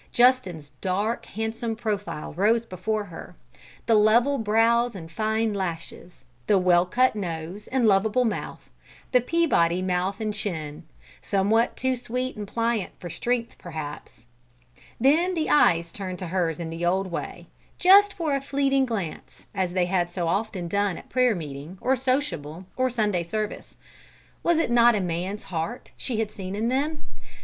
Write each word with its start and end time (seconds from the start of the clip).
Justin's 0.11 0.71
dark, 0.81 1.27
handsome 1.27 1.75
profile 1.75 2.33
rose 2.33 2.65
before 2.65 3.03
her: 3.03 3.35
the 3.85 3.93
level 3.93 4.39
brows 4.39 4.95
and 4.95 5.11
fine 5.11 5.53
lashes; 5.53 6.25
the 6.47 6.57
well 6.57 6.87
cut 6.87 7.15
nose 7.15 7.67
and 7.67 7.85
lovable 7.85 8.25
mouth 8.25 8.67
the 9.11 9.21
Peabody 9.21 9.79
mouth 9.79 10.19
and 10.19 10.33
chin, 10.33 10.85
somewhat 11.21 11.77
too 11.77 11.95
sweet 11.95 12.35
and 12.35 12.47
pliant 12.47 12.99
for 12.99 13.11
strength, 13.11 13.59
perhaps. 13.59 14.25
Then 14.99 15.35
the 15.35 15.51
eyes 15.51 15.91
turned 15.91 16.17
to 16.17 16.27
hers 16.29 16.59
in 16.59 16.71
the 16.71 16.83
old 16.83 17.11
way, 17.11 17.45
just 17.77 18.15
for 18.15 18.35
a 18.35 18.41
fleeting 18.41 18.87
glance, 18.87 19.47
as 19.53 19.73
they 19.73 19.85
had 19.85 20.09
so 20.09 20.27
often 20.27 20.67
done 20.67 20.97
at 20.97 21.09
prayer 21.09 21.35
meeting, 21.35 21.77
or 21.79 21.95
sociable, 21.95 22.65
or 22.75 22.89
Sunday 22.89 23.21
service. 23.21 23.75
Was 24.41 24.57
it 24.57 24.71
not 24.71 24.95
a 24.95 24.99
man's 24.99 25.43
heart 25.43 25.91
she 25.95 26.17
had 26.17 26.31
seen 26.31 26.55
in 26.55 26.69
them? 26.69 27.03